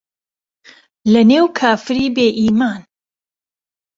[1.11, 2.81] له نێو کافری بێ ئیمان